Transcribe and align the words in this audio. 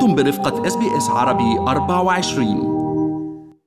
أنتم 0.00 0.14
برفقة 0.14 0.66
إس 0.66 0.76
بي 0.76 0.96
إس 0.96 1.08
عربي 1.08 1.58
24 1.58 3.64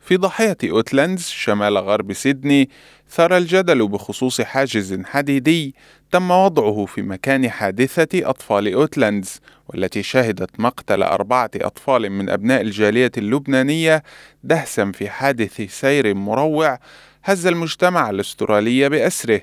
في 0.00 0.16
ضاحية 0.16 0.56
أوتلاندز 0.64 1.22
شمال 1.22 1.78
غرب 1.78 2.12
سيدني 2.12 2.70
ثار 3.10 3.36
الجدل 3.36 3.88
بخصوص 3.88 4.40
حاجز 4.40 5.00
حديدي 5.04 5.74
تم 6.10 6.30
وضعه 6.30 6.84
في 6.84 7.02
مكان 7.02 7.50
حادثة 7.50 8.30
أطفال 8.30 8.74
أوتلاندز 8.74 9.40
والتي 9.68 10.02
شهدت 10.02 10.60
مقتل 10.60 11.02
أربعة 11.02 11.50
أطفال 11.56 12.10
من 12.10 12.28
أبناء 12.28 12.60
الجالية 12.60 13.12
اللبنانية 13.18 14.02
دهسا 14.44 14.92
في 14.92 15.10
حادث 15.10 15.60
سير 15.60 16.14
مروع 16.14 16.78
هز 17.24 17.46
المجتمع 17.46 18.10
الأسترالي 18.10 18.88
بأسره. 18.88 19.40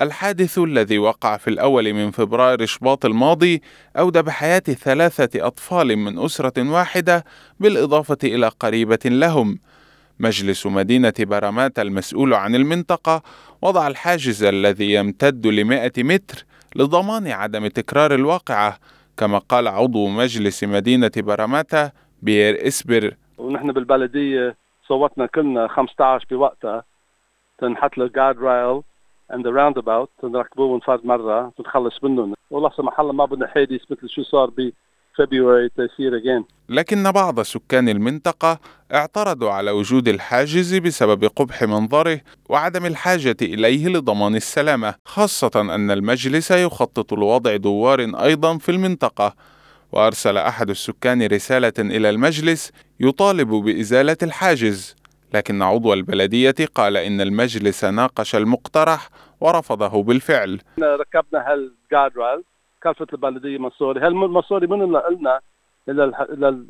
الحادث 0.00 0.58
الذي 0.58 0.98
وقع 0.98 1.36
في 1.36 1.48
الأول 1.48 1.92
من 1.92 2.10
فبراير 2.10 2.66
شباط 2.66 3.04
الماضي 3.04 3.62
أودى 3.98 4.22
بحياة 4.22 4.58
ثلاثة 4.58 5.46
أطفال 5.46 5.96
من 5.96 6.18
أسرة 6.18 6.70
واحدة 6.72 7.24
بالإضافة 7.60 8.18
إلى 8.24 8.48
قريبة 8.48 8.98
لهم. 9.04 9.58
مجلس 10.20 10.66
مدينة 10.66 11.12
برامات 11.20 11.78
المسؤول 11.78 12.34
عن 12.34 12.54
المنطقة 12.54 13.22
وضع 13.62 13.86
الحاجز 13.86 14.44
الذي 14.44 14.92
يمتد 14.92 15.46
لمائة 15.46 15.92
متر 15.98 16.44
لضمان 16.76 17.26
عدم 17.26 17.66
تكرار 17.66 18.14
الواقعة 18.14 18.78
كما 19.16 19.38
قال 19.38 19.68
عضو 19.68 20.08
مجلس 20.08 20.64
مدينة 20.64 21.10
براماتا 21.16 21.90
بيير 22.22 22.66
إسبر. 22.66 23.14
ونحن 23.38 23.72
بالبلدية 23.72 24.56
صوتنا 24.88 25.26
كلنا 25.26 25.68
15 25.68 26.26
بوقتها. 26.30 26.84
تنحط 27.58 27.98
له 27.98 28.08
جارد 28.08 28.38
رايل 28.38 28.82
عند 29.30 29.46
roundabout 29.46 30.10
نركبوه 30.24 30.66
ونفرد 30.66 31.06
مرة 31.06 31.52
تنخلص 31.58 32.04
منهم 32.04 32.34
ولا 32.50 32.70
سمح 32.76 33.00
الله 33.00 33.12
ما 33.12 33.24
بدنا 33.24 33.46
حادث 33.46 33.80
مثل 33.90 34.08
شو 34.08 34.22
صار 34.22 34.50
ب 34.50 34.72
again 35.20 36.44
لكن 36.68 37.10
بعض 37.12 37.40
سكان 37.40 37.88
المنطقة 37.88 38.58
اعترضوا 38.94 39.50
على 39.50 39.70
وجود 39.70 40.08
الحاجز 40.08 40.74
بسبب 40.74 41.24
قبح 41.24 41.62
منظره 41.62 42.20
وعدم 42.48 42.86
الحاجة 42.86 43.36
إليه 43.42 43.88
لضمان 43.88 44.36
السلامة 44.36 44.94
خاصة 45.04 45.50
أن 45.74 45.90
المجلس 45.90 46.50
يخطط 46.50 47.12
لوضع 47.14 47.56
دوار 47.56 48.00
أيضا 48.00 48.58
في 48.58 48.68
المنطقة. 48.68 49.34
وأرسل 49.92 50.36
أحد 50.36 50.70
السكان 50.70 51.22
رسالة 51.26 51.72
إلى 51.78 52.10
المجلس 52.10 52.72
يطالب 53.00 53.48
بإزالة 53.48 54.16
الحاجز. 54.22 54.96
لكن 55.34 55.62
عضو 55.62 55.92
البلدية 55.92 56.54
قال 56.74 56.96
إن 56.96 57.20
المجلس 57.20 57.84
ناقش 57.84 58.36
المقترح 58.36 59.08
ورفضه 59.40 60.02
بالفعل. 60.02 60.60
ركبنا 60.78 61.52
هال 61.52 61.71
guard 61.71 62.18
rail 62.18 62.42
كلفة 62.82 63.06
البلدية 63.12 63.58
مصاري. 63.58 64.00
هالمصاري 64.00 64.66
من 64.66 64.82
اللي 64.82 64.98
قلنا؟ 64.98 65.40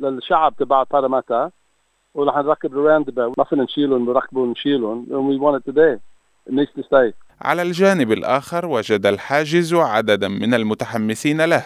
للشعب 0.08 0.56
تبع 0.56 0.82
باراماتا 0.82 1.50
ورح 2.14 2.36
نركب 2.36 2.72
ال 2.72 2.82
round 2.82 3.32
ما 3.38 3.44
فينا 3.44 3.64
نشيلهم 3.64 4.10
نركبهم 4.10 4.48
ونشيلهم. 4.48 5.06
It 5.58 5.70
to 5.70 5.79
stay. 5.79 6.00
It 6.48 6.52
needs 6.52 6.72
to 6.76 6.82
stay. 6.82 7.12
على 7.42 7.62
الجانب 7.62 8.12
الآخر 8.12 8.66
وجد 8.66 9.06
الحاجز 9.06 9.74
عددا 9.74 10.28
من 10.28 10.54
المتحمسين 10.54 11.44
له. 11.44 11.64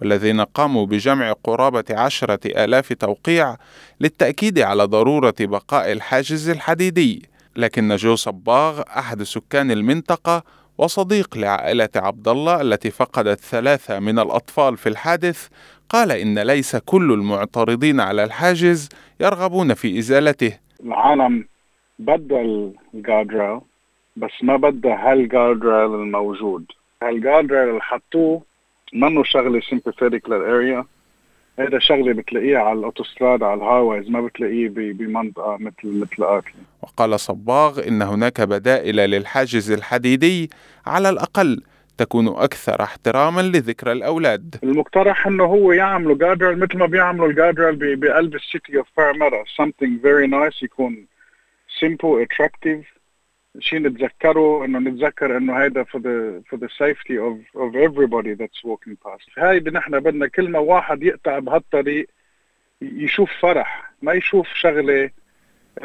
والذين 0.00 0.40
قاموا 0.40 0.86
بجمع 0.86 1.32
قرابة 1.44 1.84
عشرة 1.90 2.40
آلاف 2.64 2.92
توقيع 2.92 3.56
للتأكيد 4.00 4.58
على 4.58 4.84
ضرورة 4.84 5.34
بقاء 5.40 5.92
الحاجز 5.92 6.48
الحديدي. 6.48 7.30
لكن 7.56 7.96
جو 7.96 8.14
صباغ 8.14 8.82
أحد 8.98 9.22
سكان 9.22 9.70
المنطقة 9.70 10.42
وصديق 10.78 11.38
لعائلة 11.38 11.88
عبد 11.96 12.28
الله 12.28 12.60
التي 12.60 12.90
فقدت 12.90 13.40
ثلاثة 13.40 13.98
من 13.98 14.18
الأطفال 14.18 14.76
في 14.76 14.88
الحادث 14.88 15.48
قال 15.88 16.12
إن 16.12 16.38
ليس 16.38 16.76
كل 16.76 17.12
المعترضين 17.12 18.00
على 18.00 18.24
الحاجز 18.24 18.88
يرغبون 19.20 19.74
في 19.74 19.98
إزالته. 19.98 20.58
العالم 20.84 21.44
بدها 21.98 22.72
ال 22.94 23.01
guard 23.01 23.34
rail 23.34 23.60
بس 24.16 24.30
ما 24.42 24.56
بدها 24.56 25.12
هالجاردريل 25.12 25.94
الموجود. 25.94 26.64
هالجاردريل 27.02 27.68
اللي 27.68 27.80
حطوه 27.80 28.42
منه 28.92 29.24
شغلة 29.24 29.60
sympathetic 29.60 30.28
لل 30.28 30.47
area 30.47 30.84
هذا 31.58 31.78
شغلة 31.78 32.12
بتلاقيه 32.12 32.58
على 32.58 32.78
الاوتوستراد 32.78 33.42
على 33.42 33.54
ال 33.60 33.66
highways 33.66 34.10
ما 34.10 34.20
بتلاقيه 34.20 34.68
بمنطقة 34.68 35.56
مثل 35.60 36.00
مثل 36.00 36.22
اكلي 36.22 36.62
وقال 36.82 37.20
صباغ 37.20 37.88
إن 37.88 38.02
هناك 38.02 38.40
بدائل 38.40 38.96
للحاجز 38.96 39.70
الحديدي 39.70 40.50
على 40.86 41.10
الأقل 41.10 41.62
تكون 41.98 42.28
أكثر 42.28 42.82
احتراما 42.82 43.40
لذكرى 43.40 43.92
الأولاد. 43.92 44.56
المقترح 44.62 45.26
إنه 45.26 45.44
هو 45.44 45.72
يعملوا 45.72 46.16
guard 46.18 46.40
rail 46.40 46.58
مثل 46.58 46.78
ما 46.78 46.86
بيعملوا 46.86 47.28
ال 47.28 47.35
guard 47.35 47.69
rail 47.69 47.96
بقلب 47.96 48.34
ال 48.34 48.43
City 48.43 48.78
of 48.78 48.86
Parramatta 48.96 49.44
something 49.44 50.02
very 50.02 50.30
nice 50.30 50.62
يكون 50.62 51.06
simple 51.80 52.24
attractive. 52.24 52.99
شيء 53.58 53.78
نتذكره 53.78 54.64
إنه 54.64 54.78
نتذكر 54.78 55.36
إنه 55.36 55.54
هيدا 55.54 55.84
for 55.84 55.98
the 55.98 56.42
for 56.50 56.58
the 56.58 56.68
safety 56.68 57.16
of 57.18 57.60
of 57.60 57.74
everybody 57.76 58.34
that's 58.34 58.62
walking 58.64 58.96
past. 59.04 59.38
هاي 59.38 59.60
نحن 59.60 60.00
بدنا 60.00 60.26
كل 60.26 60.50
ما 60.50 60.58
واحد 60.58 61.02
يقطع 61.02 61.38
بهالطريق 61.38 62.06
يشوف 62.82 63.30
فرح 63.40 63.92
ما 64.02 64.12
يشوف 64.12 64.48
شغلة 64.54 65.10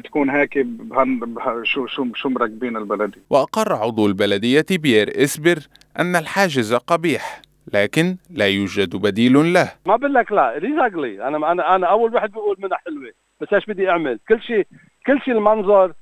تكون 0.04 0.30
هيك 0.30 0.58
بهن 0.58 1.36
شو 1.64 1.88
شو 1.88 2.14
شو 2.14 2.30
مركبين 2.30 2.78
البلدي. 2.78 3.20
وأقر 3.30 3.74
عضو 3.74 4.08
البلدية 4.08 4.66
بيير 4.72 5.24
إسبر 5.24 5.58
أن 6.00 6.16
الحاجز 6.16 6.74
قبيح 6.74 7.42
لكن 7.74 8.18
لا 8.30 8.48
يوجد 8.48 8.96
بديل 8.96 9.54
له. 9.54 9.72
ما 9.86 9.96
بقول 9.96 10.14
لك 10.14 10.32
لا 10.32 10.58
ريز 10.58 10.80
أنا 11.22 11.52
أنا 11.52 11.76
أنا 11.76 11.88
أول 11.88 12.16
واحد 12.16 12.32
بقول 12.32 12.56
منها 12.60 12.78
حلوة 12.78 13.12
بس 13.42 13.54
إيش 13.54 13.66
بدي 13.66 13.90
أعمل؟ 13.90 14.20
كل 14.30 14.42
شيء 14.42 14.68
كل 15.08 15.22
شيء 15.22 15.34
المنظر 15.34 15.94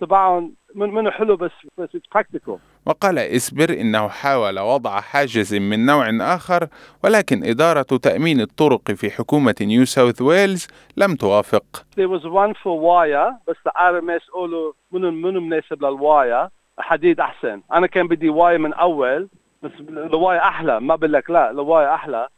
تبعهم 0.00 0.54
من 0.78 0.94
منه 0.94 1.10
حلو 1.10 1.36
بس 1.36 1.50
بس 1.78 1.88
practical 2.14 2.58
وقال 2.86 3.18
إسبر 3.18 3.70
إنه 3.70 4.08
حاول 4.08 4.58
وضع 4.58 5.00
حاجز 5.00 5.54
من 5.54 5.86
نوع 5.86 6.34
آخر 6.34 6.68
ولكن 7.04 7.44
إدارة 7.44 7.82
تأمين 7.82 8.40
الطرق 8.40 8.90
في 8.90 9.10
حكومة 9.10 9.54
نيو 9.60 9.84
ساوث 9.84 10.22
ويلز 10.22 10.68
لم 10.96 11.14
توافق. 11.14 11.64
There 11.96 12.08
was 12.08 12.24
one 12.24 12.54
for 12.54 12.74
wire 12.88 13.34
بس 13.48 13.56
RMS 13.80 14.22
قالوا 14.34 14.72
منو 14.92 15.10
منو 15.10 15.40
مناسب 15.40 15.84
لل 15.84 16.05
wire 16.05 16.48
حديد 16.78 17.20
أحسن، 17.20 17.62
أنا 17.72 17.86
كان 17.86 18.08
بدي 18.08 18.28
wire 18.28 18.58
من 18.58 18.72
أول 18.72 19.28
بس 19.62 19.70
ال 19.88 19.98
wire 19.98 20.40
أحلى. 20.40 20.80
ما 20.80 20.96
بقول 20.96 21.12
لك 21.12 21.30
لا 21.30 21.50
ال 21.50 21.59
wire 21.59 21.94
أحلى. 21.94 22.28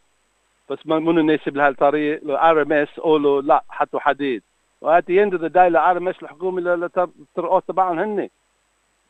بس 0.71 0.79
منو 0.85 1.23
مناسب 1.23 1.57
لهالطريق؟ 1.57 2.21
ال 2.23 2.63
RMS 2.63 3.01
قالوا 3.01 3.43
لا 3.43 3.65
حطوا 3.69 4.01
حديد. 4.01 4.43
at 4.81 5.11
the 5.11 5.33
end 5.33 5.43
of 5.43 5.49
the 5.49 5.69
day 5.69 6.09
RMS 6.09 6.17
الحكومة 6.23 6.91
الطرقات 6.97 7.65
تبعهم 7.69 7.99
هن 7.99 8.29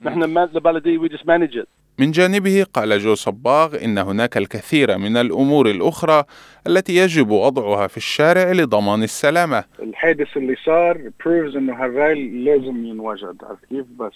نحن 0.01 0.23
البلديه 0.39 0.99
we 0.99 1.09
just 1.09 1.27
manage 1.27 1.63
من 1.99 2.11
جانبه 2.11 2.67
قال 2.75 2.99
جو 2.99 3.15
صباغ 3.15 3.85
إن 3.85 3.99
هناك 3.99 4.37
الكثير 4.37 4.99
من 4.99 5.17
الأمور 5.17 5.71
الأخرى 5.71 6.25
التي 6.67 6.97
يجب 6.97 7.31
وضعها 7.31 7.87
في 7.87 7.97
الشارع 7.97 8.53
لضمان 8.53 9.03
السلامة. 9.03 9.65
الحادث 9.83 10.37
اللي 10.37 10.57
صار 10.65 11.11
proves 11.25 11.57
إنه 11.57 11.85
هال 11.85 12.05
rail 12.05 12.45
لازم 12.45 12.85
ينوجد. 12.85 13.45
عرفت 13.45 13.65
كيف؟ 13.65 13.87
بس 13.99 14.13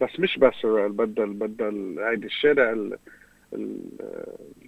بس 0.00 0.20
مش 0.20 0.38
بس 0.38 0.66
بدل 0.66 1.32
بدل 1.32 1.98
هيدي 2.10 2.26
الشارع 2.26 2.74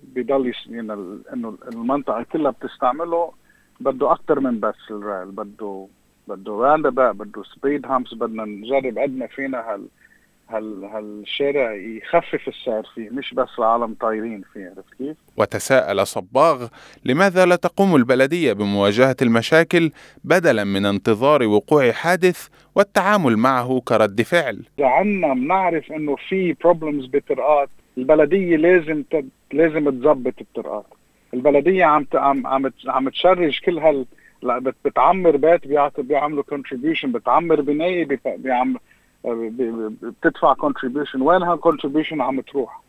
بضل 0.03 0.53
يعني 0.71 0.93
إنه 1.33 1.59
المنطقة 1.73 2.23
كلها 2.33 2.51
بتستعمله 2.51 3.33
بده 3.81 4.13
أكثر 4.13 4.41
من 4.41 4.61
بس 4.61 4.75
ال 4.91 4.99
rail 4.99 5.31
بده 5.31 5.87
بده 6.29 6.53
round 6.53 6.87
بده 6.87 7.43
speed 7.55 7.87
humps 7.87 8.15
بدنا 8.15 8.45
نجرب 8.45 8.99
قد 8.99 9.17
ما 9.17 9.27
فينا 9.27 9.59
هال 9.59 9.87
هال 10.51 10.85
هالشارع 10.85 11.75
يخفف 11.75 12.49
السعر 12.49 12.83
فيه 12.95 13.11
مش 13.11 13.35
بس 13.35 13.49
العالم 13.59 13.95
طايرين 14.01 14.43
فيه 14.53 14.67
عرفت 14.77 14.95
كيف؟ 14.99 15.17
وتساءل 15.37 16.07
صباغ 16.07 16.69
لماذا 17.05 17.47
لا 17.47 17.57
تقوم 17.57 17.97
البلدية 17.97 18.53
بمواجهة 18.53 19.17
المشاكل 19.23 19.91
بدلا 20.25 20.65
من 20.65 20.87
انتظار 20.87 21.43
وقوع 21.43 21.93
حادث 21.93 22.49
والتعامل 22.75 23.37
معه 23.37 23.83
كرد 23.89 24.23
فعل؟ 24.23 24.63
إذا 24.79 24.87
عنا 24.87 25.35
بنعرف 25.35 25.93
إنه 25.93 26.17
في 26.29 26.53
بروبلمز 26.53 27.07
بطرقات 27.07 27.69
البلدية 27.99 28.57
لازم 28.57 29.03
تد... 29.11 29.29
لازم 29.53 29.91
تظبط 29.91 30.35
الطرقات 30.41 30.87
البلدية 31.35 31.85
عم 31.85 32.05
ت... 32.05 32.17
عم 32.17 32.47
عم 32.47 32.71
عم 32.87 33.09
تشرج 33.09 33.61
كل 33.61 33.79
هال 33.79 34.07
لا 34.45 34.73
بتعمر 34.85 35.37
بيت 35.37 35.67
بيعملوا 35.99 36.43
contribution 36.43 37.13
بتعمر 37.13 37.61
بناية 37.61 38.09
بيعمل 38.27 38.79
بتدفع 40.03 40.55
contribution 40.55 41.23
وين 41.23 41.43
هال 41.43 41.54
contribution 41.54 42.21
عم 42.21 42.41
تروح؟ 42.41 42.81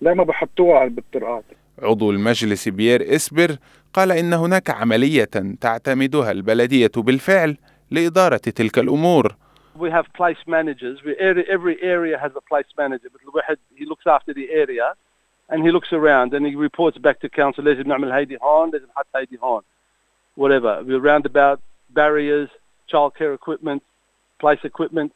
ليه 0.00 0.12
ما 0.12 0.24
بحطوها 0.24 0.86
بالطرقات؟ 0.86 1.44
عضو 1.82 2.10
المجلس 2.10 2.68
بيير 2.68 3.14
إسبر 3.14 3.56
قال 3.92 4.12
إن 4.12 4.32
هناك 4.32 4.70
عملية 4.70 5.28
تعتمدها 5.60 6.30
البلدية 6.30 6.90
بالفعل 6.96 7.56
لإدارة 7.90 8.36
تلك 8.36 8.78
الأمور. 8.78 9.34
We 9.78 9.90
have 9.90 10.06
place 10.20 10.42
managers. 10.46 10.96
We, 11.04 11.12
every 11.56 11.76
area 11.82 12.16
has 12.24 12.32
a 12.36 12.44
place 12.50 12.70
manager. 12.78 13.08
but 13.12 13.20
الواحد 13.28 13.58
he 13.76 13.84
looks 13.84 14.06
after 14.06 14.32
the 14.32 14.48
area 14.62 14.94
and 15.50 15.62
he 15.64 15.70
looks 15.70 15.92
around 15.92 16.32
and 16.34 16.46
he 16.46 16.54
reports 16.54 16.98
back 16.98 17.20
to 17.20 17.28
council 17.28 17.64
لازم 17.64 17.88
نعمل 17.88 18.12
هيدي 18.12 18.38
هون 18.42 18.70
لازم 18.70 18.86
نحط 18.86 19.06
هيدي 19.16 19.38
هون. 19.42 19.62
whatever. 20.35 20.83
We 20.87 20.93
roundabout 20.95 21.59
barriers, 21.89 22.49
childcare 22.91 23.33
equipment, 23.39 23.81
place 24.39 24.59
equipment. 24.63 25.11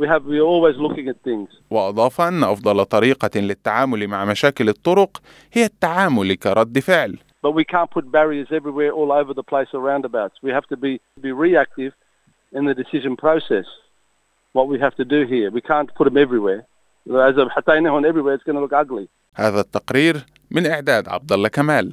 We 0.00 0.06
have 0.12 0.24
we're 0.24 0.48
always 0.54 0.76
looking 0.76 1.08
at 1.08 1.16
things. 1.24 1.48
وأضاف 1.70 2.20
أن 2.20 2.44
أفضل 2.44 2.84
طريقة 2.84 3.40
للتعامل 3.40 4.08
مع 4.08 4.24
مشاكل 4.24 4.68
الطرق 4.68 5.22
هي 5.52 5.64
التعامل 5.64 6.34
كرد 6.34 6.78
فعل 6.78 7.18
But 7.42 7.52
we 7.52 7.64
can't 7.64 7.90
put 7.90 8.10
barriers 8.10 8.48
everywhere 8.50 8.90
all 8.90 9.12
over 9.12 9.32
the 9.32 9.44
place 9.44 9.68
or 9.72 9.80
roundabouts. 9.80 10.36
We 10.42 10.50
have 10.50 10.66
to 10.72 10.76
be, 10.76 11.00
be 11.20 11.30
reactive 11.32 11.92
in 12.52 12.64
the 12.64 12.74
decision 12.74 13.16
process. 13.16 13.66
What 14.52 14.66
we 14.68 14.78
have 14.80 14.94
to 14.96 15.04
do 15.04 15.20
here. 15.26 15.50
We 15.50 15.60
can't 15.60 15.88
put 15.94 16.04
them 16.04 16.16
everywhere. 16.16 16.66
As 17.06 17.36
a 17.36 17.48
حتى 17.50 17.72
هنا 17.72 18.08
everywhere 18.08 18.34
it's 18.34 18.44
going 18.44 18.56
to 18.56 18.60
look 18.60 18.72
ugly. 18.72 19.08
هذا 19.34 19.60
التقرير 19.60 20.16
من 20.50 20.66
إعداد 20.66 21.08
عبد 21.08 21.32
الله 21.32 21.48
كمال 21.48 21.92